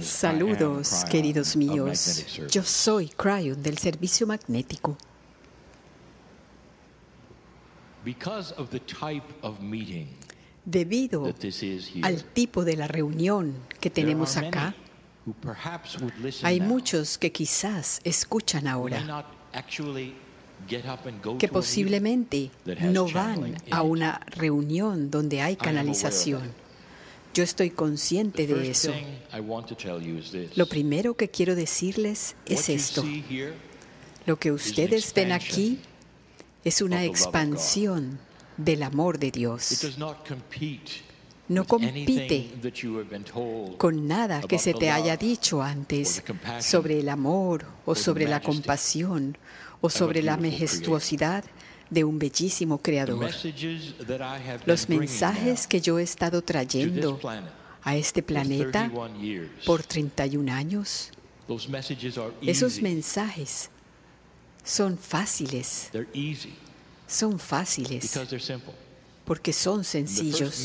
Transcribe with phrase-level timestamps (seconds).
[0.00, 2.26] Saludos, queridos míos.
[2.50, 4.96] Yo soy Cryon del servicio magnético.
[10.64, 11.34] Debido
[12.02, 14.74] al tipo de la reunión que tenemos acá,
[16.42, 19.26] hay muchos que quizás escuchan ahora
[21.38, 22.50] que posiblemente
[22.80, 26.65] no van a una reunión donde hay canalización.
[27.36, 28.94] Yo estoy consciente de eso.
[30.54, 33.04] Lo primero que quiero decirles es esto.
[34.24, 35.80] Lo que ustedes ven aquí
[36.64, 38.18] es una expansión
[38.56, 39.86] del amor de Dios.
[41.48, 42.52] No compite
[43.76, 46.22] con nada que se te haya dicho antes
[46.60, 49.36] sobre el amor o sobre la compasión
[49.82, 51.44] o sobre la majestuosidad
[51.90, 53.30] de un bellísimo creador.
[54.64, 57.20] Los mensajes que yo he estado trayendo
[57.82, 58.90] a este planeta
[59.64, 61.10] por 31 años,
[62.42, 63.70] esos mensajes
[64.64, 65.90] son fáciles.
[67.06, 68.18] Son fáciles
[69.26, 70.64] porque son sencillos.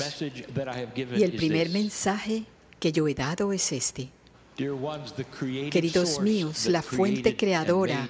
[1.18, 2.46] Y el primer mensaje
[2.80, 4.10] que yo he dado es este.
[5.72, 8.08] Queridos míos, la fuente creadora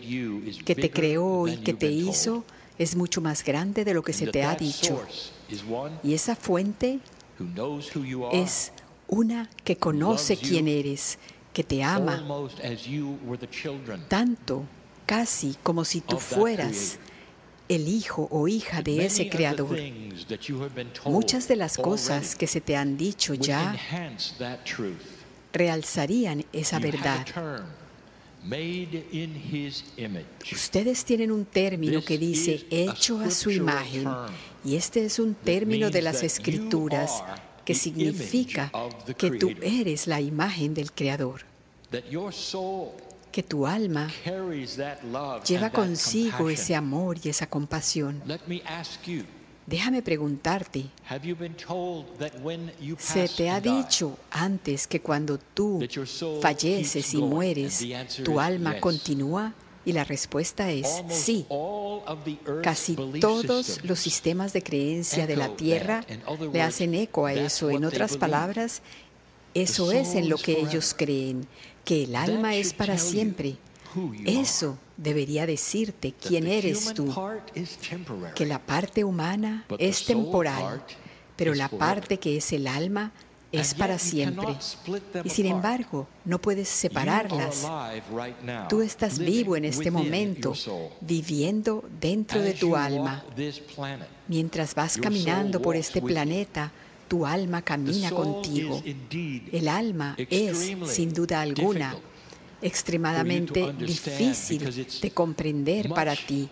[0.66, 2.44] que te creó y que te hizo
[2.82, 5.00] es mucho más grande de lo que se te ha dicho.
[6.04, 7.00] Y esa fuente
[8.34, 8.72] es
[9.08, 11.20] una que conoce quién eres,
[11.54, 12.26] que te ama,
[14.08, 14.64] tanto,
[15.06, 16.98] casi como si tú fueras
[17.70, 19.78] el hijo o hija de ese creador.
[21.06, 23.78] Muchas de las cosas que se te han dicho ya
[25.54, 27.26] realzarían esa verdad.
[30.52, 34.08] Ustedes tienen un término que dice hecho a su imagen.
[34.66, 37.24] y este es un término de las escrituras
[37.64, 38.72] que significa
[39.18, 41.42] que tú eres la imagen del Creador.
[43.32, 44.12] Que tu alma
[45.48, 48.22] lleva consigo ese amor y esa compasión.
[49.68, 50.86] Déjame preguntarte,
[52.98, 55.80] ¿se te ha dicho antes que cuando tú
[56.42, 57.86] falleces y mueres,
[58.24, 59.54] tu alma continúa?
[59.84, 61.46] Y la respuesta es sí.
[62.62, 66.04] Casi todos los sistemas de creencia de la Tierra
[66.52, 67.70] le hacen eco a eso.
[67.70, 68.82] En otras palabras,
[69.54, 71.48] eso es en lo que ellos creen,
[71.84, 73.58] que el alma es para siempre.
[74.26, 77.14] Eso debería decirte quién eres tú,
[78.36, 80.84] que la parte humana es temporal,
[81.36, 83.12] pero la parte que es el alma
[83.52, 84.56] es para siempre.
[85.24, 87.68] Y sin embargo, no puedes separarlas.
[88.70, 90.54] Tú estás vivo en este momento,
[91.02, 93.24] viviendo dentro de tu alma.
[94.28, 96.72] Mientras vas caminando por este planeta,
[97.08, 98.82] tu alma camina contigo.
[99.52, 101.98] El alma es, sin duda alguna,
[102.62, 106.50] extremadamente difícil de comprender para ti,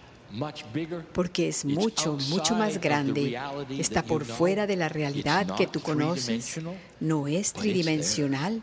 [1.14, 3.38] porque es mucho, mucho más grande,
[3.70, 6.59] está por fuera de la realidad que tú conoces,
[7.00, 8.62] no es tridimensional,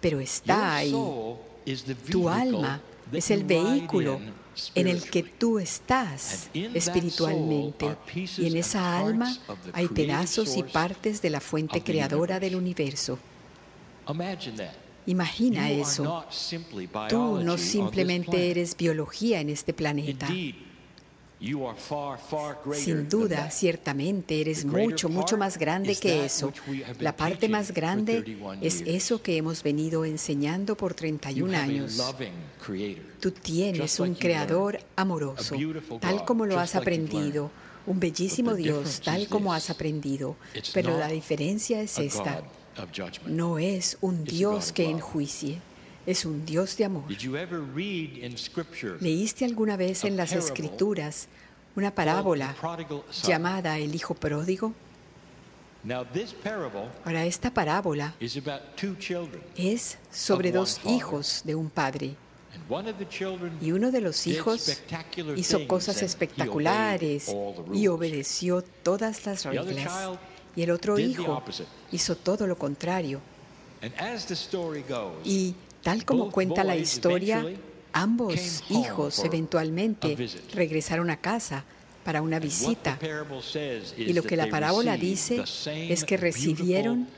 [0.00, 0.94] pero está ahí.
[2.10, 2.80] Tu alma
[3.12, 4.20] es el vehículo
[4.74, 7.96] en el que tú estás espiritualmente.
[8.14, 9.36] Y en esa alma
[9.72, 13.18] hay pedazos y partes de la fuente creadora del universo.
[15.06, 16.24] Imagina eso.
[17.08, 20.28] Tú no simplemente eres biología en este planeta.
[22.74, 26.52] Sin duda, ciertamente eres mucho, mucho más grande que eso.
[27.00, 32.00] La parte más grande es eso que hemos venido enseñando por 31 años.
[33.20, 35.56] Tú tienes un creador amoroso,
[36.00, 37.50] tal como lo has aprendido,
[37.86, 40.36] un bellísimo Dios, tal como has aprendido.
[40.72, 42.44] Pero la diferencia es esta.
[43.26, 45.60] No es un Dios que enjuicie
[46.06, 47.04] es un Dios de amor.
[49.00, 51.28] ¿Leíste alguna vez en las Escrituras
[51.76, 52.54] una parábola
[53.22, 54.74] llamada el Hijo Pródigo?
[57.04, 58.14] Ahora, esta parábola
[59.56, 62.14] es sobre dos hijos de un padre.
[63.60, 64.82] Y uno de los hijos
[65.36, 67.34] hizo cosas espectaculares
[67.72, 70.18] y obedeció todas las reglas.
[70.54, 71.42] Y el otro hijo
[71.90, 73.20] hizo todo lo contrario.
[75.24, 77.44] Y Tal como cuenta la historia,
[77.92, 80.16] ambos hijos eventualmente
[80.54, 81.64] regresaron a casa
[82.04, 82.98] para una visita.
[83.96, 87.08] Y lo que la parábola dice es que recibieron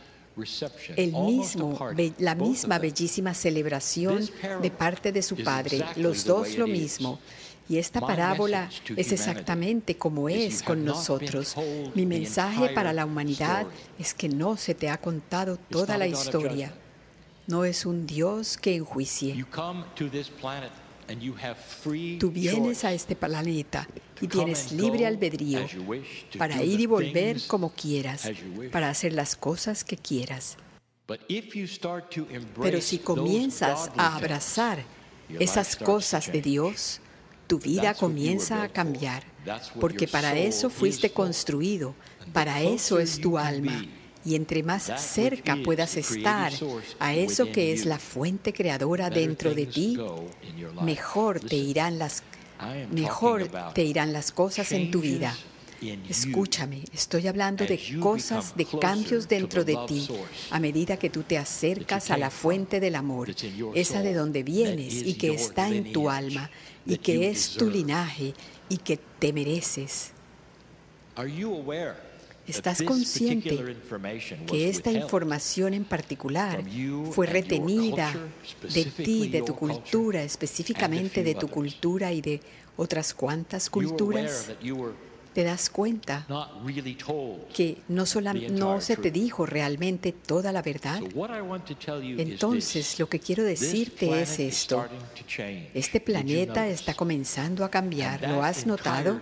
[0.96, 1.78] el mismo,
[2.18, 4.28] la misma bellísima celebración
[4.62, 7.20] de parte de su padre, los dos lo mismo.
[7.68, 11.56] Y esta parábola es exactamente como es con nosotros.
[11.94, 13.66] Mi mensaje para la humanidad
[13.98, 16.74] es que no se te ha contado toda la historia.
[17.46, 19.44] no es un Dios que enjuicie.
[22.18, 23.86] Tú vienes a este planeta
[24.20, 25.60] y tienes libre albedrío
[26.38, 28.30] para ir y volver como quieras,
[28.72, 30.56] para hacer las cosas que quieras.
[32.62, 34.82] Pero si comienzas a abrazar
[35.38, 37.00] esas cosas de Dios,
[37.46, 39.24] tu vida comienza a cambiar,
[39.80, 41.94] porque para eso fuiste construido,
[42.32, 43.84] para eso es tu alma.
[44.26, 46.50] Y entre más cerca puedas estar
[46.98, 49.98] a eso que es la fuente creadora dentro de ti,
[50.82, 52.22] mejor te irán las,
[52.90, 55.36] mejor te irán las cosas en tu vida.
[56.08, 60.08] Escúchame, estoy hablando de cosas, de cambios dentro de ti
[60.50, 63.34] a medida que tú te acercas a la fuente del amor,
[63.74, 66.50] esa de donde vienes y que está en tu alma
[66.86, 68.34] y que es tu linaje
[68.68, 70.12] y que te mereces.
[72.46, 73.58] ¿Estás consciente
[74.46, 76.62] que esta información en particular
[77.10, 78.12] fue retenida
[78.74, 82.40] de ti, de tu cultura, específicamente de tu cultura y de
[82.76, 84.50] otras cuantas culturas?
[85.34, 86.26] Te das cuenta
[87.52, 88.04] que no,
[88.50, 91.00] no se te dijo realmente toda la verdad.
[92.16, 94.86] Entonces, lo que quiero decirte es esto.
[95.74, 99.20] Este planeta está comenzando a cambiar, ¿lo has notado?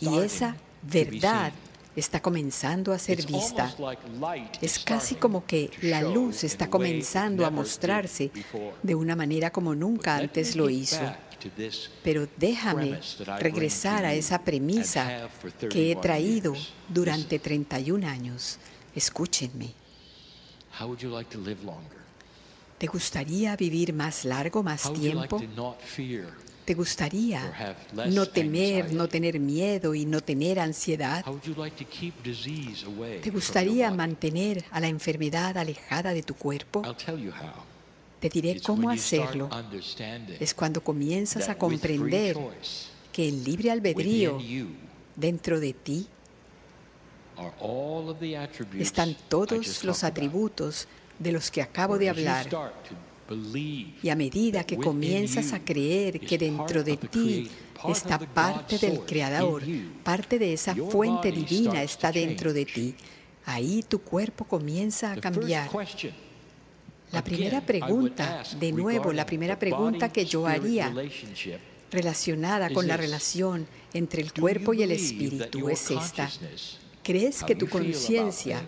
[0.00, 1.52] Y esa verdad
[1.96, 3.74] está comenzando a ser vista.
[4.60, 8.30] Es casi como que la luz está comenzando a mostrarse
[8.82, 11.00] de una manera como nunca antes lo hizo.
[12.02, 13.00] Pero déjame
[13.38, 15.28] regresar a esa premisa
[15.70, 16.54] que he traído
[16.88, 18.58] durante 31 años.
[18.94, 19.74] Escúchenme.
[22.78, 25.40] ¿Te gustaría vivir más largo, más tiempo?
[26.64, 27.76] ¿Te gustaría
[28.06, 31.24] no temer, no tener miedo y no tener ansiedad?
[33.22, 36.82] ¿Te gustaría mantener a la enfermedad alejada de tu cuerpo?
[38.24, 39.50] Te diré cómo hacerlo.
[40.40, 42.34] Es cuando comienzas a comprender
[43.12, 44.38] que el libre albedrío
[45.14, 46.06] dentro de ti
[48.78, 50.88] están todos los atributos
[51.18, 52.48] de los que acabo de hablar.
[54.02, 57.50] Y a medida que comienzas a creer que dentro de ti
[57.86, 59.62] está parte del Creador,
[60.02, 62.94] parte de esa fuente divina está dentro de ti,
[63.44, 65.68] ahí tu cuerpo comienza a cambiar.
[67.12, 70.92] La primera pregunta, de nuevo, la primera pregunta que yo haría
[71.90, 76.30] relacionada con la relación entre el cuerpo y el espíritu es esta.
[77.04, 78.62] ¿Crees que tu conciencia,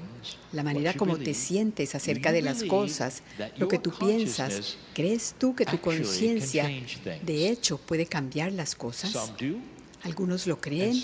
[0.52, 3.22] la manera como te sientes acerca de las cosas,
[3.56, 6.70] lo que tú piensas, crees tú que tu conciencia
[7.22, 9.32] de hecho puede cambiar las cosas?
[10.02, 11.02] Algunos lo creen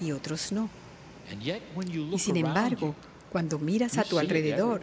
[0.00, 0.68] y otros no.
[2.12, 2.94] Y sin embargo,
[3.32, 4.82] cuando miras a tu alrededor,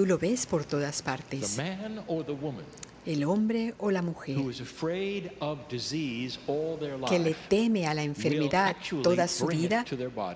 [0.00, 1.58] Tú lo ves por todas partes.
[3.04, 4.38] El hombre o la mujer
[7.06, 9.84] que le teme a la enfermedad toda su vida,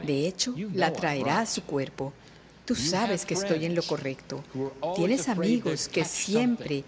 [0.06, 2.12] de hecho, la traerá a su cuerpo.
[2.66, 4.44] Tú sabes que estoy en lo correcto.
[4.96, 6.84] Tienes amigos que siempre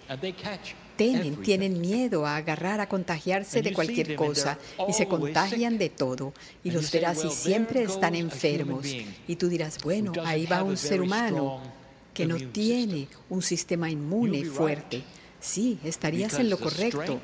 [0.99, 6.35] temen, tienen miedo a agarrar, a contagiarse de cualquier cosa y se contagian de todo.
[6.63, 8.87] Y los verás y siempre están enfermos.
[9.27, 11.86] Y tú dirás, bueno, ahí va un ser humano
[12.17, 15.05] que no tiene un sistema inmune fuerte.
[15.39, 17.21] Sí, estarías en lo correcto,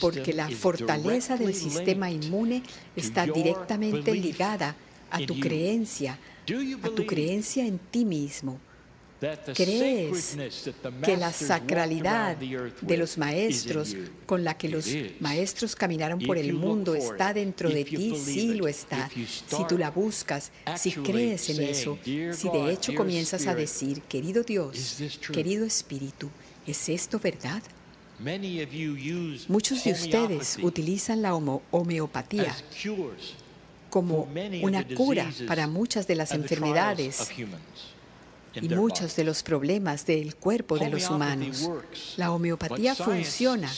[0.00, 2.62] porque la fortaleza del sistema inmune
[2.94, 4.76] está directamente ligada
[5.10, 6.18] a tu creencia,
[6.82, 8.60] a tu creencia en ti mismo.
[9.54, 10.36] ¿Crees
[11.02, 14.86] que la sacralidad de los maestros con la que los
[15.20, 18.14] maestros caminaron por el mundo está dentro de ti?
[18.16, 19.08] Sí lo está.
[19.08, 24.42] Si tú la buscas, si crees en eso, si de hecho comienzas a decir, querido
[24.42, 24.98] Dios,
[25.32, 26.30] querido Espíritu,
[26.66, 27.62] ¿es esto verdad?
[29.48, 32.54] Muchos de ustedes utilizan la homeopatía
[33.90, 34.28] como
[34.62, 37.30] una cura para muchas de las enfermedades
[38.60, 41.68] y muchos de los problemas del cuerpo de los humanos.
[42.16, 43.72] La homeopatía funciona,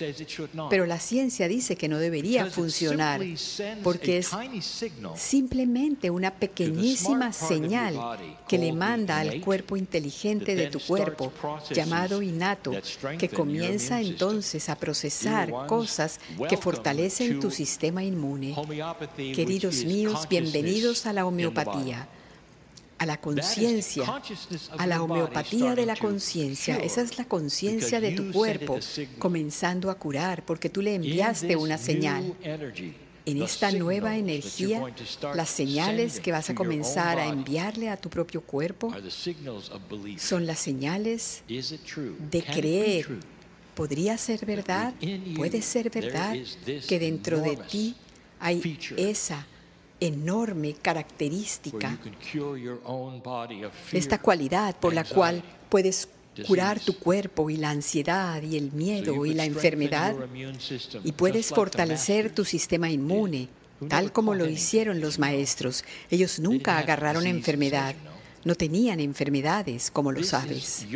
[0.71, 3.21] pero la ciencia dice que no debería funcionar
[3.83, 4.30] porque es
[5.14, 8.18] simplemente una pequeñísima señal
[8.49, 11.33] que le manda al cuerpo inteligente de tu cuerpo,
[11.71, 12.73] llamado innato,
[13.18, 18.54] que comienza entonces a procesar cosas que fortalecen tu sistema inmune.
[19.35, 22.09] Queridos míos, bienvenidos a la homeopatía
[22.99, 24.23] a la conciencia,
[24.79, 26.76] a la homeopatía de la conciencia.
[26.76, 28.79] Esa es la conciencia de tu cuerpo
[29.19, 32.35] comenzando a curar porque tú le enviaste una señal.
[33.26, 34.83] en esta nueva energía,
[35.35, 38.95] las señales que vas a comenzar a enviarle a tu propio cuerpo
[40.17, 43.19] son las señales de creer.
[43.75, 44.95] ¿Podría ser verdad?
[45.35, 46.35] ¿Puede ser verdad
[46.88, 47.95] que dentro de ti
[48.38, 49.47] hay esa
[50.00, 51.99] enorme característica,
[53.93, 56.09] esta cualidad por la cual puedes
[56.47, 60.15] curar tu cuerpo y la ansiedad y el miedo y la enfermedad
[61.05, 63.49] y puedes fortalecer tu sistema inmune,
[63.88, 65.85] tal como lo hicieron los maestros.
[66.11, 67.95] Ellos nunca agarraron enfermedad.
[68.45, 70.87] No tenían enfermedades, como lo sabes.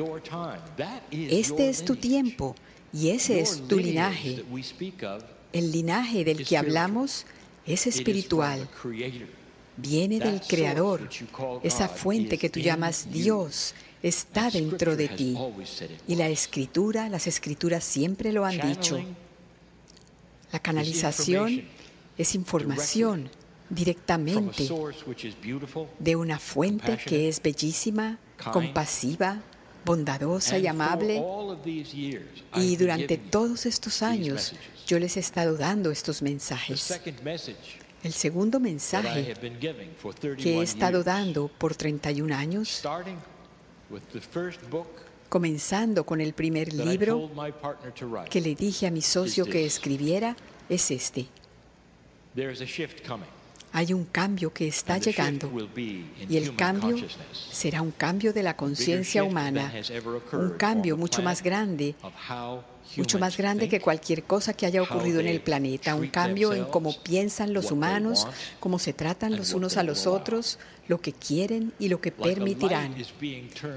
[1.11, 2.55] Este es tu tiempo
[2.93, 4.45] y ese es tu linaje.
[5.53, 7.27] El linaje del que hablamos
[7.67, 8.69] es espiritual.
[9.77, 11.09] Viene del Creador,
[11.63, 15.37] esa fuente que tú llamas Dios está dentro de ti.
[16.07, 19.01] Y la escritura, las escrituras siempre lo han dicho.
[20.53, 21.63] La canalización
[22.19, 23.31] es información
[23.69, 24.69] directamente
[25.99, 28.19] de una fuente que es bellísima,
[28.53, 29.41] compasiva,
[29.85, 31.23] bondadosa y amable.
[32.57, 34.55] Y durante todos estos años
[34.91, 37.01] yo les he estado dando estos mensajes.
[38.03, 39.35] El segundo mensaje
[40.37, 42.83] que he estado dando por 31 años
[45.29, 47.31] comenzando con el primer libro
[48.29, 50.35] que le dije a mi socio que escribiera,
[50.69, 51.29] es este.
[53.73, 56.97] Hay un cambio que está llegando y el cambio
[57.53, 59.73] será un cambio de la conciencia humana,
[60.33, 61.95] un cambio mucho más grande
[62.97, 66.65] mucho más grande que cualquier cosa que haya ocurrido en el planeta, un cambio en
[66.65, 68.27] cómo piensan los humanos,
[68.59, 70.59] cómo se tratan los unos a los otros,
[70.89, 72.95] lo que quieren y lo que permitirán.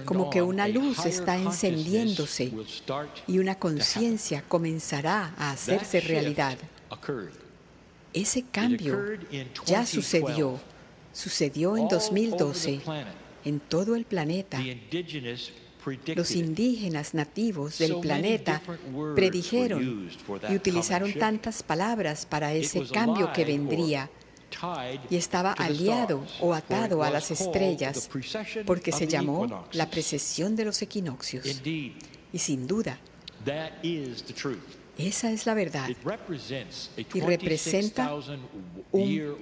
[0.05, 2.51] Como que una luz está encendiéndose
[3.27, 6.57] y una conciencia comenzará a hacerse realidad.
[8.13, 8.99] Ese cambio
[9.65, 10.59] ya sucedió.
[11.11, 12.81] Sucedió en 2012
[13.45, 14.59] en todo el planeta.
[16.15, 18.61] los indígenas nativos del planeta
[19.15, 20.09] predijeron
[20.49, 24.09] y utilizaron tantas palabras para ese cambio que vendría
[25.09, 28.09] y estaba aliado o atado a las estrellas
[28.65, 31.61] porque se llamó la precesión de los equinoccios.
[31.65, 32.99] Y sin duda,
[34.97, 35.89] esa es la verdad.
[37.13, 38.13] Y representa
[38.91, 39.37] un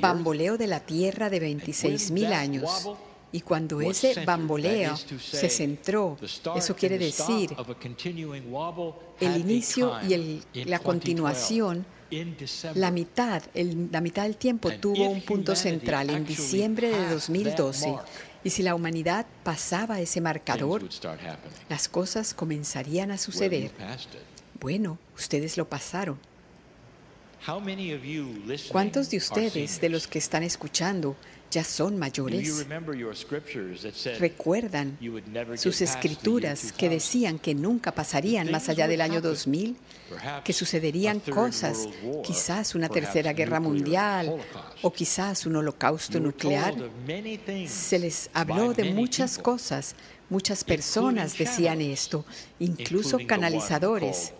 [0.00, 2.88] bamboleo de la Tierra de 26.000 años
[3.32, 6.16] y cuando ese bamboleo se centró,
[6.56, 7.54] eso quiere decir
[9.20, 11.86] el inicio y la continuación,
[12.74, 17.94] la mitad, la mitad del tiempo tuvo un punto central en diciembre de 2012.
[18.42, 20.88] Y si la humanidad pasaba ese marcador,
[21.68, 23.70] las cosas comenzarían a suceder.
[24.60, 26.18] Bueno, ustedes lo pasaron.
[28.70, 31.16] ¿Cuántos de ustedes, de los que están escuchando,
[31.50, 32.66] ya son mayores,
[34.18, 34.98] recuerdan
[35.56, 39.76] sus escrituras que decían que nunca pasarían más allá del año 2000,
[40.44, 41.88] que sucederían cosas,
[42.22, 44.36] quizás una tercera guerra mundial
[44.82, 46.74] o quizás un holocausto nuclear.
[47.66, 49.96] Se les habló de muchas cosas.
[50.30, 52.24] Muchas personas decían esto,
[52.60, 54.32] incluso canalizadores.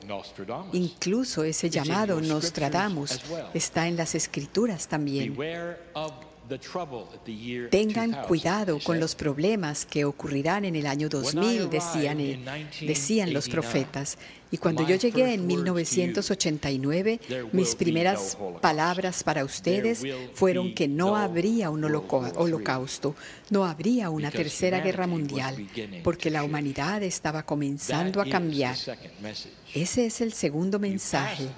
[0.73, 3.21] Incluso ese llamado Nostradamus
[3.53, 5.37] está en las escrituras también.
[7.71, 12.19] Tengan cuidado con los problemas que ocurrirán en el año 2000, decían,
[12.81, 14.17] decían los profetas.
[14.53, 17.21] Y cuando yo llegué en 1989,
[17.53, 20.03] mis primeras palabras para ustedes
[20.35, 23.15] fueron que no habría un holocausto,
[23.51, 25.69] no habría una tercera guerra mundial,
[26.03, 28.77] porque la humanidad estaba comenzando a cambiar.
[29.73, 31.49] Ese es el segundo mensaje.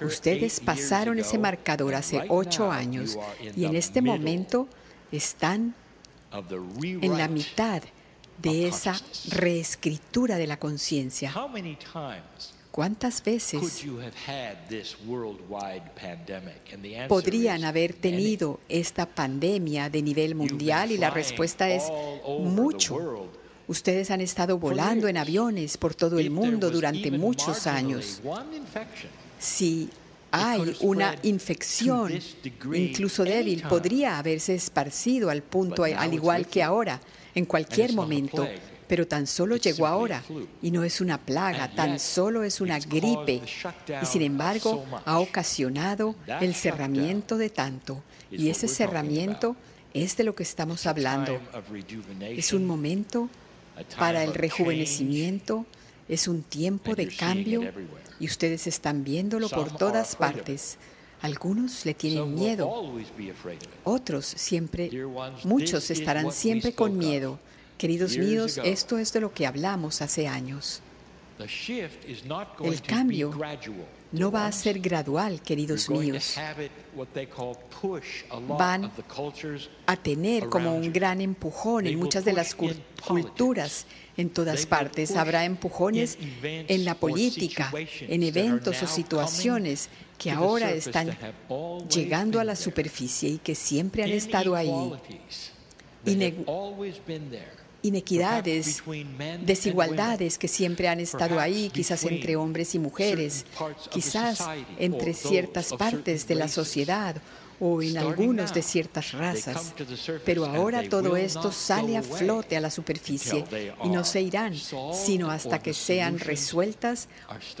[0.00, 3.16] Ustedes pasaron ese marcador hace ocho años
[3.56, 4.68] y en este momento
[5.12, 5.74] están
[7.00, 7.82] en la mitad
[8.38, 8.94] de esa
[9.30, 11.32] reescritura de la conciencia.
[12.70, 13.86] ¿Cuántas veces
[17.08, 20.90] podrían haber tenido esta pandemia de nivel mundial?
[20.90, 21.84] Y la respuesta es
[22.40, 23.28] mucho.
[23.68, 28.20] Ustedes han estado volando en aviones por todo el mundo durante muchos años.
[29.38, 29.88] Si
[30.32, 32.12] hay una infección,
[32.74, 37.00] incluso débil, podría haberse esparcido al punto, al igual que ahora
[37.34, 38.48] en cualquier momento,
[38.86, 40.22] pero tan solo llegó ahora
[40.62, 43.42] y no es una plaga, tan solo es una gripe
[44.02, 48.02] y sin embargo ha ocasionado el cerramiento de tanto.
[48.30, 49.56] y ese cerramiento
[49.92, 51.40] es de lo que estamos hablando.
[52.20, 53.30] Es un momento
[53.98, 55.66] para el rejuvenecimiento,
[56.08, 57.62] es un tiempo de cambio
[58.20, 60.78] y ustedes están viéndolo por todas partes.
[61.22, 62.92] Algunos le tienen miedo,
[63.84, 64.90] otros siempre,
[65.44, 67.38] muchos estarán siempre con miedo.
[67.78, 70.82] Queridos míos, esto es de lo que hablamos hace años.
[72.62, 73.34] El cambio
[74.12, 76.36] no va a ser gradual, queridos míos.
[78.56, 78.90] Van
[79.86, 85.16] a tener como un gran empujón en muchas de las culturas en todas partes.
[85.16, 91.16] Habrá empujones en la política, en eventos o situaciones que ahora están
[91.88, 94.92] llegando a la superficie y que siempre han estado ahí.
[97.82, 98.82] inequidades,
[99.42, 103.44] desigualdades que siempre han estado ahí, quizás entre hombres y mujeres,
[103.90, 104.42] quizás
[104.78, 107.16] entre ciertas partes de la sociedad
[107.60, 109.74] o en algunos de ciertas razas.
[110.24, 113.44] Pero ahora todo esto sale a flote a la superficie
[113.84, 114.54] y no se irán,
[114.92, 117.08] sino hasta que sean resueltas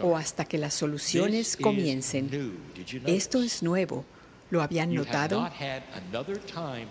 [0.02, 2.30] o hasta que las soluciones comiencen.
[3.06, 4.04] Esto es nuevo.
[4.50, 5.50] ¿Lo habían notado?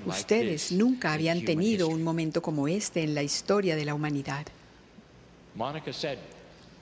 [0.05, 4.45] Ustedes nunca habían tenido un momento como este en la historia de la humanidad.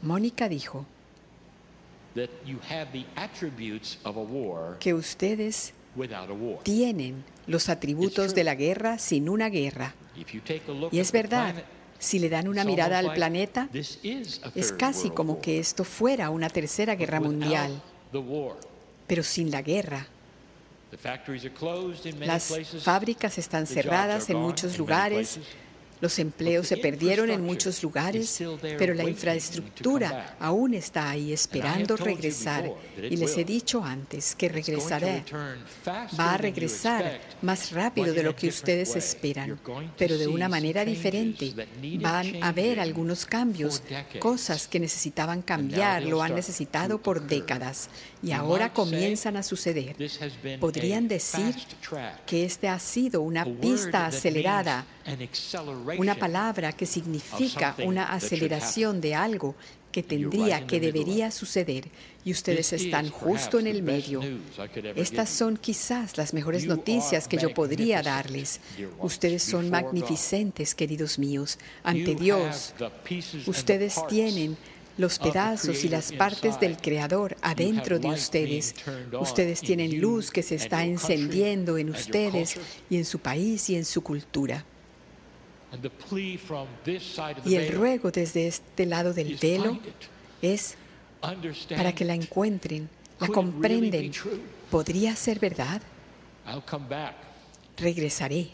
[0.02, 0.86] Mónica dijo
[4.80, 5.74] que ustedes
[6.64, 9.94] tienen los atributos de la guerra sin una guerra.
[10.92, 11.56] Y es verdad,
[12.00, 16.96] si le dan una mirada al planeta, es casi como que esto fuera una tercera
[16.96, 17.82] guerra mundial,
[19.08, 20.08] pero sin la guerra.
[22.20, 25.40] Las fábricas están cerradas en muchos lugares,
[26.02, 28.44] los empleos se perdieron en muchos lugares,
[28.78, 32.72] pero la infraestructura aún está ahí esperando regresar.
[32.98, 35.24] Y les he dicho antes que regresaré.
[36.20, 39.60] Va a regresar más rápido de lo que ustedes esperan,
[39.98, 41.54] pero de una manera diferente.
[42.00, 43.84] Van a haber algunos cambios,
[44.20, 47.90] cosas que necesitaban cambiar, lo han necesitado por décadas
[48.24, 49.96] y ahora comienzan a suceder.
[50.60, 51.56] Podrían decir
[52.26, 54.86] que este ha sido una pista acelerada
[55.98, 59.56] una palabra que significa una aceleración de algo
[59.92, 61.90] que tendría, que debería suceder,
[62.24, 64.22] y ustedes están justo en el medio.
[64.96, 68.62] Estas son quizás las mejores noticias que yo podría darles.
[69.00, 72.74] Ustedes son magnificentes, queridos míos, ante Dios.
[73.48, 74.58] Ustedes tienen
[74.98, 78.76] los pedazos y las partes del Creador adentro de ustedes.
[79.20, 82.58] Ustedes tienen luz que se está encendiendo en ustedes
[82.90, 84.66] y en su país y en su cultura.
[87.46, 89.80] Y el ruego desde este lado del velo
[90.42, 90.76] es
[91.70, 94.12] para que la encuentren, la comprenden.
[94.70, 95.82] ¿Podría ser verdad?
[97.78, 98.50] Regresaré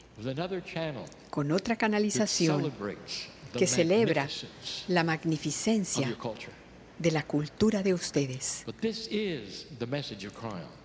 [1.29, 2.71] con otra canalización
[3.53, 4.27] que celebra
[4.87, 6.15] la magnificencia
[6.99, 8.65] de la cultura de ustedes.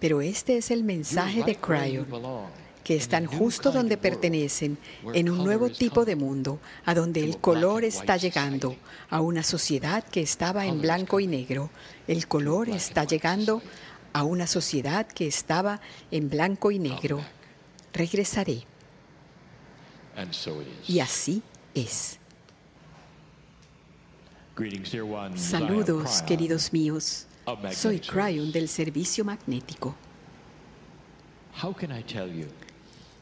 [0.00, 2.06] Pero este es el mensaje de Cryon
[2.84, 4.78] que están justo donde pertenecen,
[5.14, 8.76] en un nuevo tipo de mundo, a donde el color está llegando,
[9.10, 11.70] a una sociedad que estaba en blanco y negro.
[12.08, 13.62] El color está llegando
[14.12, 17.24] a una sociedad que estaba en blanco y negro.
[17.92, 18.64] Regresaré.
[20.88, 21.42] Y así
[21.74, 22.18] es.
[25.36, 27.26] Saludos, queridos míos.
[27.72, 29.96] Soy Cryon del Servicio Magnético.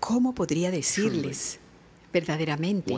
[0.01, 1.61] ¿Cómo podría decirles
[2.13, 2.93] verdaderamente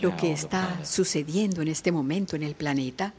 [0.00, 3.12] lo que está sucediendo en este momento en el planeta?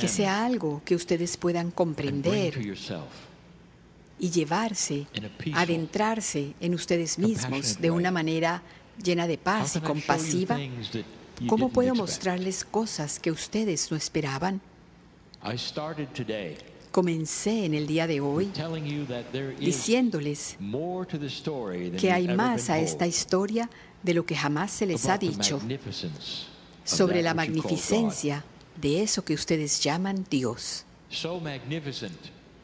[0.00, 2.58] Que sea algo que ustedes puedan comprender
[4.18, 5.06] y llevarse,
[5.54, 8.62] adentrarse en ustedes mismos de una manera
[9.02, 10.58] llena de paz y compasiva.
[11.48, 14.60] ¿Cómo puedo mostrarles cosas que ustedes no esperaban?
[16.96, 18.50] Comencé en el día de hoy
[19.60, 20.56] diciéndoles
[22.00, 23.68] que hay más a esta historia
[24.02, 25.60] de lo que jamás se les ha dicho
[26.84, 28.46] sobre la magnificencia
[28.80, 30.86] de eso que ustedes llaman Dios.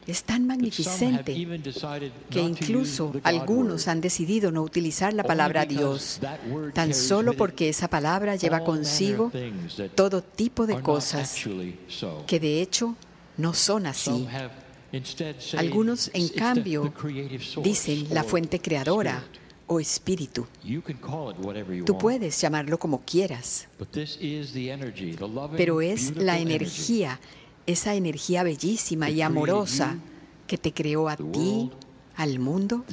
[0.07, 1.35] Es tan magnificente
[2.31, 6.19] que incluso algunos han decidido no utilizar la palabra Dios,
[6.73, 9.31] tan solo porque esa palabra lleva consigo
[9.93, 11.35] todo tipo de cosas
[12.25, 12.95] que de hecho
[13.37, 14.27] no son así.
[15.57, 16.93] Algunos, en cambio,
[17.63, 19.23] dicen la fuente creadora
[19.65, 20.45] o espíritu.
[21.85, 23.67] Tú puedes llamarlo como quieras,
[25.57, 27.19] pero es la energía,
[27.65, 29.97] esa energía bellísima y amorosa
[30.45, 31.71] que te creó a ti,
[32.15, 32.85] al mundo,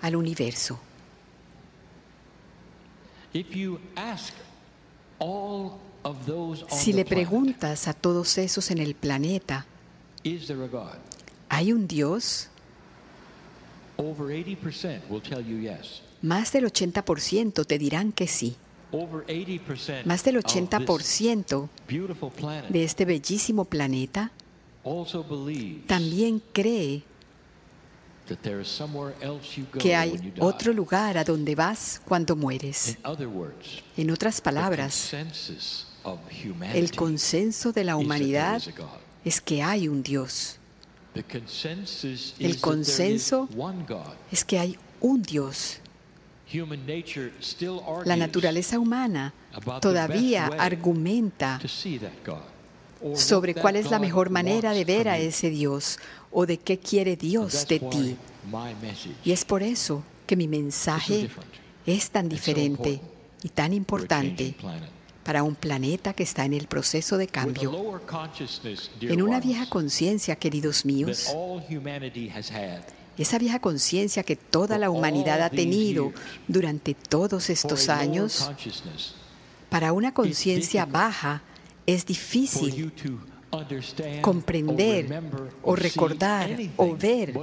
[0.00, 0.80] al universo.
[6.70, 9.66] Si le preguntas a todos esos en el planeta,
[11.48, 12.48] ¿Hay un Dios?
[16.22, 18.56] Más del 80% te dirán que sí.
[20.04, 21.68] Más del 80%
[22.68, 24.32] de este bellísimo planeta
[25.86, 27.02] también cree
[29.78, 32.98] que hay otro lugar a donde vas cuando mueres.
[33.96, 35.12] En otras palabras,
[36.74, 38.62] el consenso de la humanidad
[39.24, 40.58] es que hay un Dios.
[42.38, 43.48] El consenso
[44.30, 45.80] es que hay un Dios.
[48.04, 49.32] La naturaleza humana
[49.80, 51.60] todavía argumenta
[53.14, 55.98] sobre cuál es la mejor manera de ver a ese Dios
[56.30, 58.16] o de qué quiere Dios de ti.
[59.24, 61.28] Y es por eso que mi mensaje
[61.86, 63.00] es tan diferente
[63.42, 64.54] y tan importante
[65.30, 68.00] para un planeta que está en el proceso de cambio.
[69.00, 71.32] En una vieja conciencia, queridos míos,
[73.16, 76.12] esa vieja conciencia que toda la humanidad ha tenido
[76.48, 78.50] durante todos estos años,
[79.68, 81.44] para una conciencia baja
[81.86, 82.92] es difícil
[84.22, 85.22] comprender
[85.62, 87.38] o recordar o ver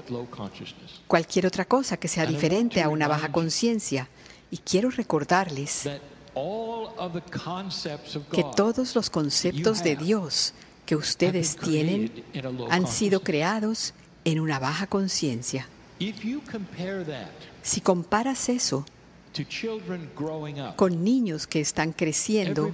[1.08, 4.10] cualquier otra cosa que sea diferente a una baja conciencia.
[4.52, 5.88] Y quiero recordarles
[8.32, 10.54] que todos los conceptos de Dios
[10.86, 12.12] que ustedes tienen
[12.69, 15.67] han sido creados en una baja conciencia.
[17.62, 18.86] Si comparas eso
[20.76, 22.73] con niños que están creciendo,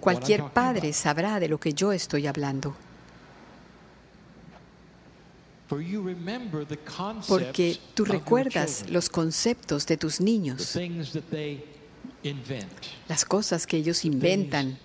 [0.00, 2.74] cualquier padre sabrá de lo que yo estoy hablando.
[7.28, 10.78] Porque tú recuerdas los conceptos de tus niños,
[13.08, 14.78] las cosas que ellos inventan,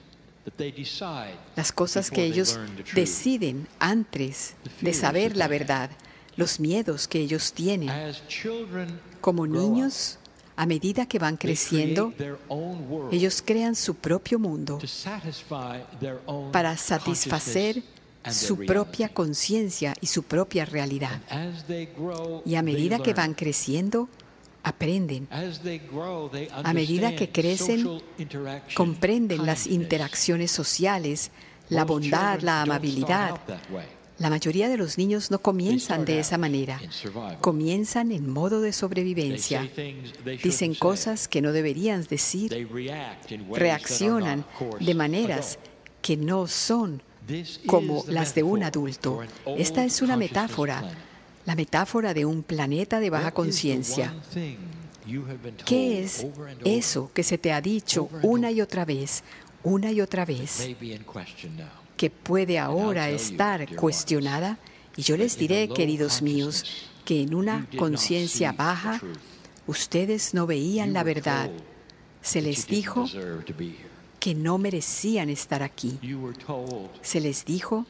[1.55, 2.59] las cosas que ellos
[2.93, 5.89] deciden antes de saber la verdad,
[6.35, 7.91] los miedos que ellos tienen.
[9.21, 10.19] Como niños,
[10.55, 12.13] a medida que van creciendo,
[13.11, 14.79] ellos crean su propio mundo
[16.51, 17.83] para satisfacer
[18.31, 21.21] su propia conciencia y su propia realidad.
[22.45, 24.09] Y a medida que van creciendo,
[24.67, 25.27] aprenden.
[26.63, 28.01] A medida que crecen,
[28.75, 31.31] comprenden las interacciones sociales,
[31.69, 33.39] la bondad, la amabilidad,
[34.19, 36.81] la mayoría de los niños no comienzan de esa manera.
[37.39, 39.69] Comienzan en modo de sobrevivencia.
[40.43, 42.67] Dicen cosas que no deberían decir.
[43.51, 44.45] Reaccionan
[44.79, 45.59] de maneras
[46.01, 47.03] que no son
[47.65, 49.21] como las de un adulto.
[49.57, 50.83] Esta es una metáfora,
[51.47, 54.13] la metáfora de un planeta de baja conciencia.
[55.65, 56.27] ¿Qué es
[56.65, 59.23] eso que se te ha dicho una y otra vez,
[59.63, 60.69] una y otra vez?
[61.95, 64.59] que puede ahora estar cuestionada.
[64.97, 66.63] Y yo les diré, queridos míos,
[67.05, 69.01] que en una conciencia baja
[69.67, 71.49] ustedes no veían la verdad.
[72.21, 73.05] Se les dijo
[74.19, 75.97] que no merecían estar aquí.
[77.01, 77.85] Se les dijo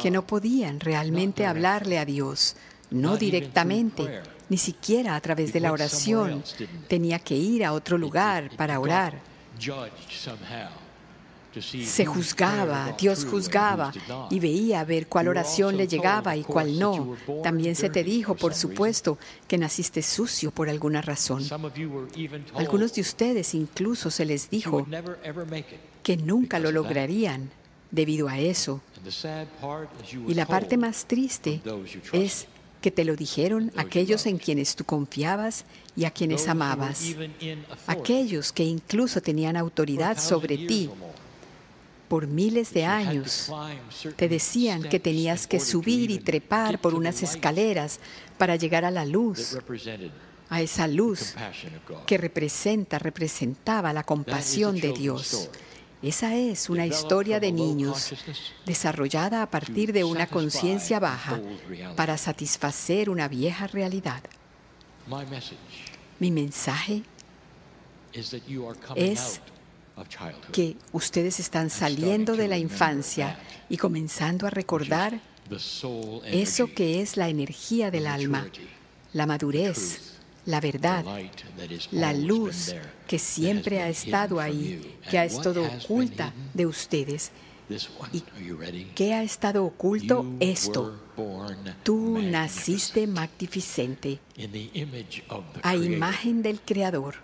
[0.00, 2.56] que no podían realmente hablarle a Dios,
[2.90, 6.42] no directamente, ni siquiera a través de la oración.
[6.88, 9.20] Tenía que ir a otro lugar para orar.
[11.60, 13.92] se juzgaba, Dios juzgaba
[14.30, 17.16] y veía a ver cuál oración le llegaba y cuál no.
[17.42, 21.42] También se te dijo, por supuesto, que naciste sucio por alguna razón.
[22.54, 24.86] Algunos de ustedes incluso se les dijo
[26.02, 27.50] que nunca lo lograrían
[27.92, 28.80] debido a eso.
[30.26, 31.60] Y la parte más triste
[32.12, 32.48] es
[32.80, 37.14] que te lo dijeron aquellos en quienes tú confiabas y a quienes amabas,
[37.86, 40.90] aquellos que incluso tenían autoridad sobre ti.
[42.08, 43.50] por miles de años
[44.16, 48.00] te decían que tenías que subir y trepar por unas escaleras
[48.36, 49.56] para llegar a la luz,
[50.50, 51.34] a esa luz
[52.06, 55.48] que representa, representaba la compasión de Dios.
[56.02, 58.12] Esa es una historia de niños
[58.66, 61.40] desarrollada a partir de una conciencia baja
[61.96, 64.22] para satisfacer una vieja realidad.
[66.18, 67.02] Mi mensaje
[68.96, 69.40] es
[70.50, 73.38] que ustedes están saliendo de la infancia
[73.68, 75.20] y comenzando a recordar
[76.24, 78.48] eso que es la energía del alma,
[79.12, 80.11] la madurez,
[80.44, 81.04] la verdad,
[81.90, 82.74] la luz
[83.06, 87.30] que siempre ha estado ahí, que ha estado oculta de ustedes.
[88.12, 88.20] ¿Y
[88.94, 90.26] qué ha estado oculto?
[90.40, 90.98] Esto.
[91.82, 94.18] Tú naciste magnificente
[95.62, 97.16] a imagen del Creador.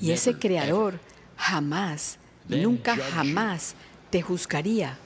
[0.00, 0.98] Y ese creador
[1.36, 3.74] jamás nunca jamás
[4.10, 4.98] te juzgaría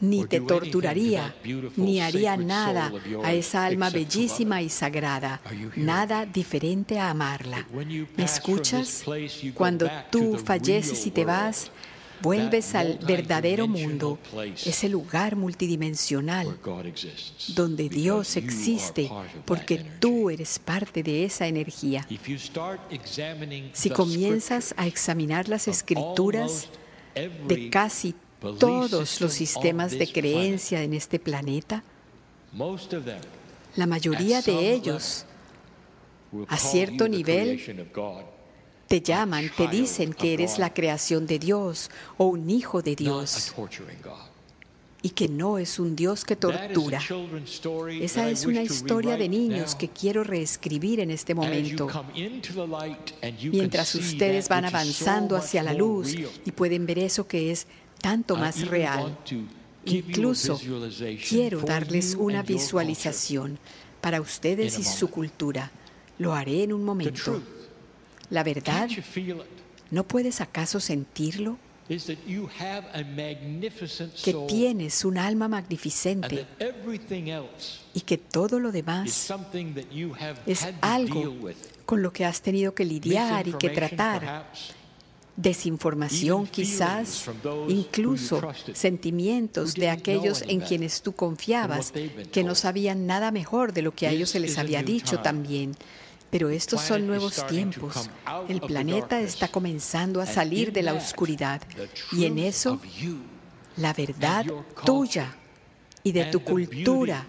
[0.00, 1.34] ni te torturaría,
[1.76, 5.40] ni haría nada a esa alma bellísima y sagrada,
[5.76, 7.66] nada diferente a amarla.
[8.16, 9.04] ¿Me escuchas?
[9.54, 11.70] Cuando tú falleces y te vas,
[12.20, 14.18] vuelves al verdadero mundo,
[14.64, 16.58] ese lugar multidimensional
[17.54, 19.10] donde Dios existe
[19.44, 22.06] porque tú eres parte de esa energía.
[23.72, 26.68] Si comienzas a examinar las escrituras
[27.46, 28.14] de casi
[28.58, 31.82] todos los sistemas de creencia en este planeta,
[33.76, 35.26] la mayoría de ellos,
[36.48, 37.90] a cierto nivel,
[38.86, 43.54] te llaman, te dicen que eres la creación de Dios o un hijo de Dios
[45.04, 46.98] y que no es un Dios que tortura.
[48.00, 51.88] Esa es una historia de niños que quiero reescribir en este momento.
[53.52, 56.14] Mientras ustedes van avanzando hacia la luz
[56.46, 57.66] y pueden ver eso que es
[58.04, 59.16] tanto más real.
[59.86, 60.60] Incluso
[61.26, 63.58] quiero darles una visualización
[64.02, 65.70] para ustedes y su cultura.
[66.18, 67.42] Lo haré en un momento.
[68.28, 68.90] La verdad,
[69.90, 71.56] ¿no puedes acaso sentirlo?
[74.22, 76.46] Que tienes un alma magnificente
[77.94, 79.32] y que todo lo demás
[80.46, 81.34] es algo
[81.86, 84.50] con lo que has tenido que lidiar y que tratar
[85.36, 87.30] desinformación quizás,
[87.68, 88.40] incluso
[88.72, 91.92] sentimientos de aquellos en quienes tú confiabas,
[92.32, 95.74] que no sabían nada mejor de lo que a ellos se les había dicho también.
[96.30, 98.10] Pero estos son nuevos tiempos.
[98.48, 101.62] El planeta está comenzando a salir de la oscuridad
[102.12, 102.80] y en eso
[103.76, 104.46] la verdad
[104.84, 105.36] tuya
[106.02, 107.26] y de tu cultura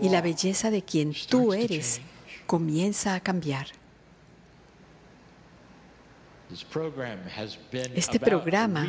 [0.00, 2.00] y la belleza de quien tú eres
[2.46, 3.68] comienza a cambiar.
[7.94, 8.86] Este programa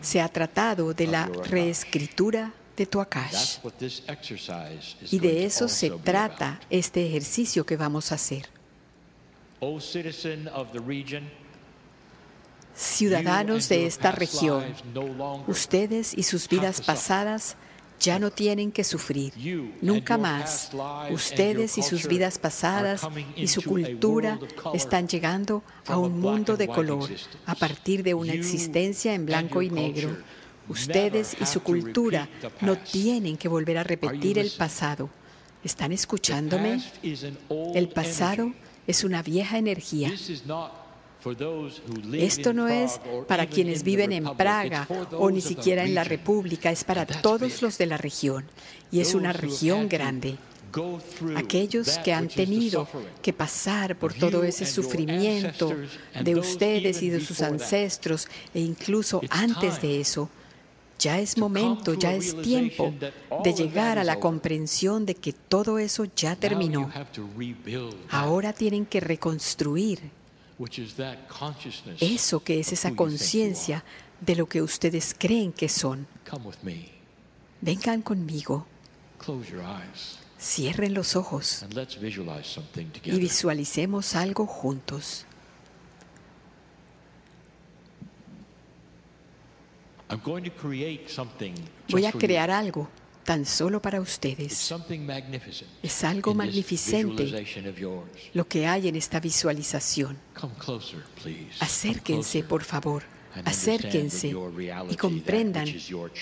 [0.00, 3.58] se ha tratado de la reescritura de tu Akash.
[5.10, 8.48] Y de eso se trata este ejercicio que vamos a hacer.
[12.74, 14.64] Ciudadanos de esta región,
[15.48, 17.56] ustedes y sus vidas pasadas
[17.98, 19.32] ya no tienen que sufrir.
[19.80, 20.70] Nunca más.
[21.10, 23.06] Ustedes y sus vidas pasadas
[23.36, 24.38] y su cultura
[24.74, 27.10] están llegando a un mundo de color
[27.46, 30.16] a partir de una existencia en blanco y negro.
[30.68, 32.28] Ustedes y su cultura
[32.60, 35.08] no tienen que volver a repetir el pasado.
[35.64, 36.82] ¿Están escuchándome?
[37.74, 38.52] El pasado
[38.86, 40.12] es una vieja energía.
[42.12, 46.84] Esto no es para quienes viven en Praga o ni siquiera en la República, es
[46.84, 48.44] para todos los de la región.
[48.90, 50.36] Y es una región grande.
[51.34, 52.86] Aquellos que han tenido
[53.22, 55.74] que pasar por todo ese sufrimiento
[56.22, 60.28] de ustedes y de sus ancestros e incluso antes de eso,
[60.98, 62.92] ya es momento, ya es tiempo
[63.42, 66.90] de llegar a la comprensión de que todo eso ya terminó.
[68.10, 70.17] Ahora tienen que reconstruir
[72.00, 73.84] eso que es esa conciencia
[74.20, 76.06] de lo que ustedes creen que son.
[77.60, 78.66] Vengan conmigo.
[80.40, 81.64] Cierren los ojos
[83.04, 85.26] y visualicemos algo juntos.
[91.88, 92.88] Voy a crear algo
[93.28, 94.74] tan solo para ustedes.
[95.82, 97.44] Es algo magnificente
[98.32, 100.16] lo que hay en esta visualización.
[101.60, 103.02] Acérquense, por favor.
[103.44, 104.34] Acérquense
[104.88, 105.68] y comprendan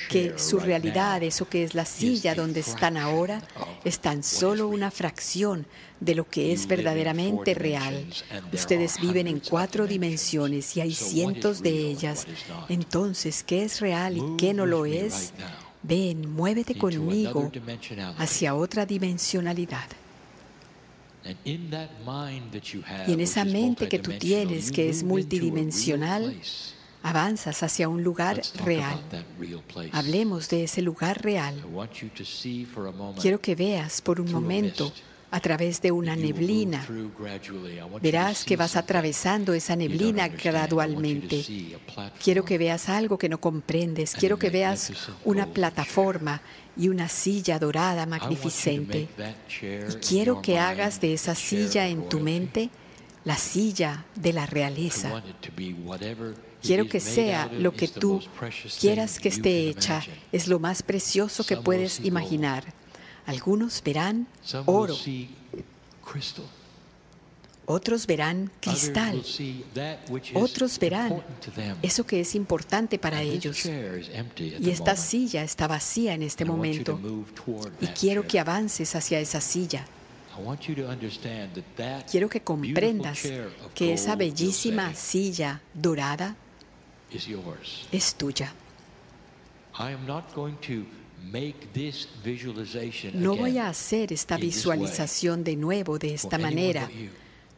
[0.09, 3.41] que su realidad, eso que es la silla donde están ahora,
[3.85, 5.65] es tan solo una fracción
[6.01, 8.05] de lo que es verdaderamente real.
[8.53, 12.27] Ustedes viven en cuatro dimensiones y hay cientos de ellas.
[12.69, 15.33] Entonces, ¿qué es real y qué no lo es?
[15.87, 17.51] Ven, muévete conmigo
[18.19, 19.89] hacia otra dimensionalidad.
[23.07, 26.37] Y en esa mente que tú tienes, que es multidimensional,
[27.03, 29.01] avanzas hacia un lugar real.
[29.93, 31.55] Hablemos de ese lugar real.
[33.21, 34.93] Quiero que veas por un momento
[35.37, 36.87] a través de una neblina.
[38.01, 41.45] Verás que vas atravesando esa neblina gradualmente.
[42.25, 44.15] Quiero que veas algo que no comprendes.
[44.15, 44.93] Quiero que veas
[45.27, 46.41] una plataforma
[46.75, 49.09] y una silla dorada magnificente.
[49.51, 52.71] Y quiero que hagas de esa silla en tu mente
[53.25, 55.23] la silla de la realeza.
[56.63, 58.23] Quiero que sea lo que tú
[58.81, 60.03] quieras que esté hecha.
[60.33, 62.65] Es lo más precioso que puedes imaginar.
[63.27, 64.27] Algunos verán
[64.67, 64.95] oro.
[67.69, 69.23] Otros verán cristal.
[70.35, 71.23] Otros verán
[71.83, 73.67] eso que es importante para ellos.
[73.67, 77.01] Y esta silla está vacía en este momento.
[77.81, 79.85] Y quiero que avances hacia esa silla.
[82.11, 83.23] Quiero que comprendas
[83.75, 86.37] que esa bellísima silla dorada
[87.91, 88.53] es tuya.
[93.15, 96.89] No voy a hacer esta visualización de nuevo de esta manera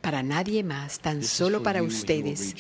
[0.01, 2.55] para nadie más, tan solo para ustedes.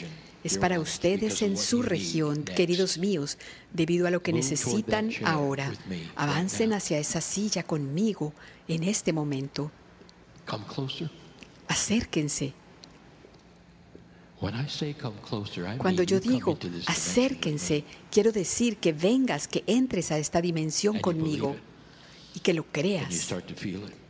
[0.44, 3.38] Es para ustedes en su región, queridos míos,
[3.73, 5.73] debido a lo que necesitan ahora.
[6.14, 8.33] Avancen hacia esa silla conmigo
[8.68, 9.71] en este momento.
[11.68, 12.55] Acérquense.
[15.79, 21.57] Cuando yo digo acérquense, quiero decir que vengas, que entres a esta dimensión conmigo
[22.35, 23.29] y que lo creas.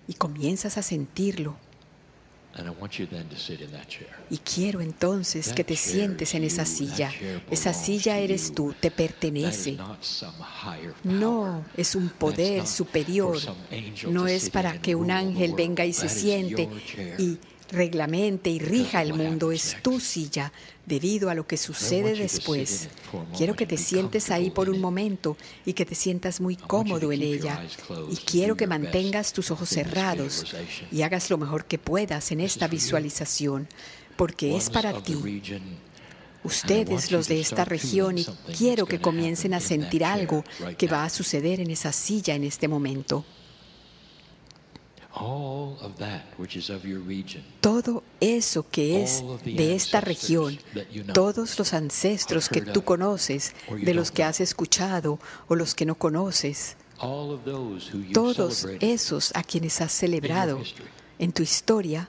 [0.07, 1.57] y comienzas a sentirlo.
[4.31, 7.13] Y quiero entonces que te sientes en esa silla.
[7.51, 9.79] Esa silla eres tú, te pertenece.
[11.05, 13.39] No es un poder superior.
[14.11, 16.69] No es para que un ángel venga y se siente
[17.19, 17.39] y
[17.71, 19.53] reglamente y rija el mundo.
[19.53, 20.53] Es tu silla
[20.87, 22.89] debido a lo que sucede después.
[23.37, 27.23] Quiero que te sientes ahí por un momento y que te sientas muy cómodo en
[27.23, 27.63] ella.
[28.11, 30.55] Y quiero que mantengas tus ojos cerrados
[30.91, 33.69] y hagas lo mejor que puedas en esta visualización,
[34.17, 35.43] porque es para ti.
[36.45, 38.25] Ustedes, los de esta región, y
[38.57, 40.45] quiero que comiencen a sentir algo
[40.79, 43.25] que va a suceder en esa silla en este momento.
[47.61, 50.59] Todo eso que es de esta región,
[51.15, 55.19] todos los ancestros que tú conoces, de los que has escuchado
[55.49, 56.77] o los que no conoces,
[58.13, 60.61] todos esos a quienes has celebrado
[61.19, 62.09] en tu historia,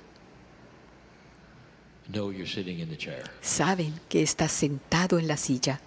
[3.41, 5.79] saben que estás sentado en la silla.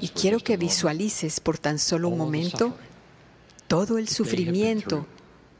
[0.00, 2.76] Y quiero que visualices por tan solo un momento
[3.68, 5.06] todo el sufrimiento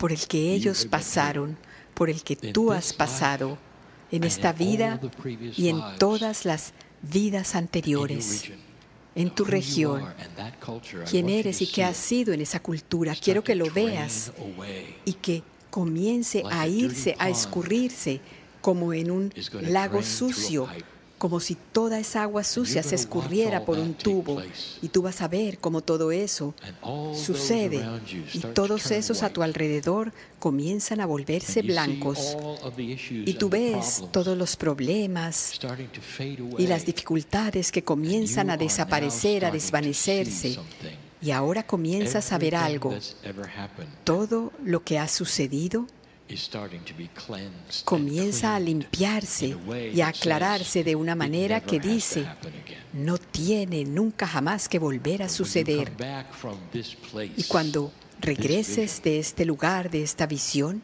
[0.03, 1.57] por el que ellos pasaron,
[1.95, 3.57] por el que tú has pasado
[4.11, 5.01] en esta vida
[5.57, 8.51] y en todas las vidas anteriores,
[9.15, 10.03] en tu región,
[11.09, 13.15] quién eres y qué has sido en esa cultura.
[13.15, 14.33] Quiero que lo veas
[15.05, 18.21] y que comience a irse, a escurrirse
[18.61, 20.67] como en un lago sucio
[21.23, 24.43] como si toda esa agua sucia se escurriera por un tubo
[24.83, 26.53] y tú vas a ver cómo todo eso
[27.15, 27.81] sucede
[28.35, 32.37] y todos esos a tu alrededor comienzan a volverse blancos.
[33.09, 35.61] y tú ves todos los problemas
[36.59, 40.59] y las dificultades que comienzan a desaparecer, a desvanecerse.
[41.23, 42.93] y ahora comienzas a ver algo.
[44.03, 45.87] Todo lo que ha sucedido
[47.85, 49.57] comienza a limpiarse
[49.92, 52.27] y a aclararse de una manera que dice,
[52.92, 55.92] no tiene nunca jamás que volver a suceder.
[57.37, 60.83] Y cuando regreses de este lugar, de esta visión,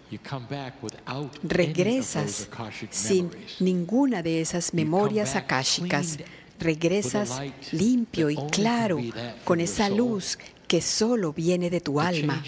[1.42, 2.48] regresas
[2.90, 3.30] sin
[3.60, 6.18] ninguna de esas memorias akáshicas,
[6.58, 7.40] regresas
[7.72, 8.98] limpio y claro
[9.44, 10.36] con esa luz
[10.68, 12.42] que solo viene de tu alma,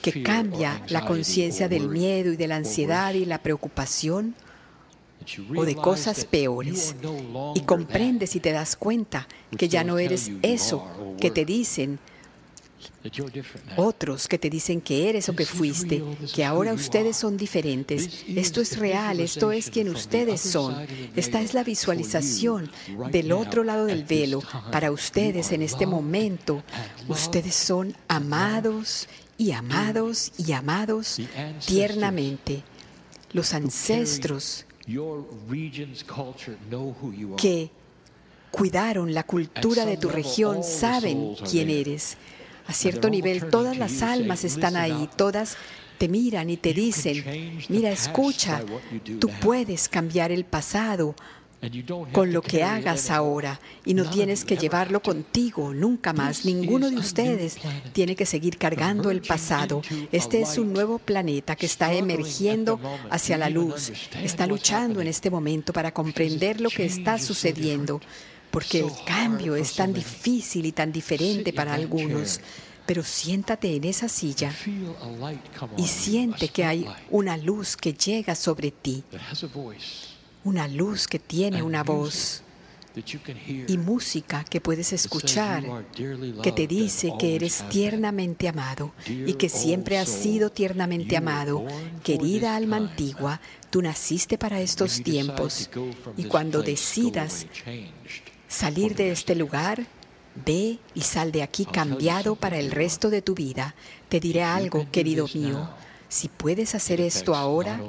[0.00, 4.34] que cambia la conciencia del miedo y de la ansiedad y la preocupación
[5.54, 6.94] o de cosas peores.
[7.54, 9.26] Y comprendes y te das cuenta
[9.58, 10.86] que ya no eres eso
[11.20, 11.98] que te dicen
[13.76, 16.02] otros que te dicen que eres o que fuiste,
[16.34, 18.24] que ahora ustedes son diferentes.
[18.28, 20.86] Esto es real, esto es quien ustedes son.
[21.16, 22.70] Esta es la visualización
[23.10, 24.42] del otro lado del velo.
[24.70, 26.62] Para ustedes en este momento,
[27.08, 31.18] ustedes son amados y amados y amados
[31.66, 32.62] tiernamente.
[33.32, 34.66] Los ancestros
[37.36, 37.70] que
[38.50, 42.16] cuidaron la cultura de tu región saben quién eres.
[42.66, 45.56] A cierto nivel, todas las almas están ahí, todas
[45.98, 48.62] te miran y te dicen, mira, escucha,
[49.20, 51.14] tú puedes cambiar el pasado
[52.10, 56.44] con lo que hagas ahora y no tienes que llevarlo contigo nunca más.
[56.44, 57.56] Ninguno de ustedes
[57.92, 59.80] tiene que seguir cargando el pasado.
[60.10, 63.92] Este es un nuevo planeta que está emergiendo hacia la luz.
[64.20, 68.00] Está luchando en este momento para comprender lo que está sucediendo
[68.52, 72.40] porque el cambio es tan difícil y tan diferente para algunos.
[72.86, 74.52] Pero siéntate en esa silla
[75.76, 79.04] y siente que hay una luz que llega sobre ti,
[80.44, 82.42] una luz que tiene una voz
[83.68, 85.86] y música que puedes escuchar
[86.42, 91.64] que te dice que eres tiernamente amado y que siempre has sido tiernamente amado.
[92.02, 93.40] Querida alma antigua,
[93.70, 95.70] tú naciste para estos tiempos
[96.16, 97.46] y cuando decidas
[98.52, 99.86] salir de este lugar,
[100.46, 103.74] ve y sal de aquí cambiado para el resto de tu vida.
[104.08, 105.68] Te diré algo, querido mío.
[106.08, 107.80] Si puedes hacer esto ahora,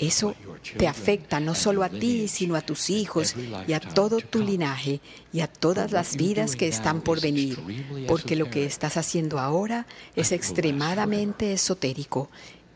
[0.00, 0.34] eso
[0.76, 3.36] te afecta no solo a ti, sino a tus hijos
[3.68, 5.00] y a todo tu linaje
[5.32, 7.60] y a todas las vidas que están por venir,
[8.08, 9.86] porque lo que estás haciendo ahora
[10.16, 12.30] es extremadamente esotérico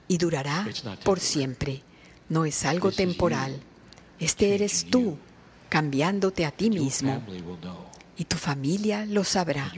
[0.07, 0.68] y durará
[1.03, 1.83] por siempre.
[2.29, 3.59] No es algo temporal.
[4.20, 5.18] Este eres tú,
[5.69, 7.23] cambiándote a ti mismo.
[8.17, 9.73] Y tu familia lo sabrá.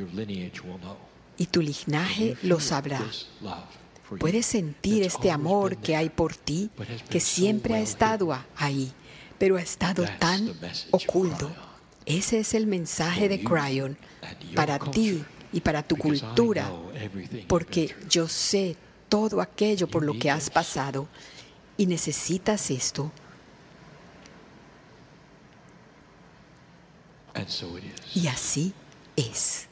[1.37, 3.01] Y tu linaje lo sabrá.
[4.19, 6.71] Puedes sentir este amor que hay por ti,
[7.11, 8.93] que siempre ha estado ahí,
[9.39, 10.51] pero ha estado tan
[10.91, 11.51] oculto.
[12.07, 13.99] Ese es el mensaje de Cryon
[14.55, 15.23] para ti
[15.53, 16.73] y para tu cultura,
[17.47, 18.77] porque yo sé
[19.09, 21.09] todo aquello por lo que has pasado
[21.77, 23.13] y necesitas esto.
[28.15, 28.73] Y así
[29.17, 29.68] es.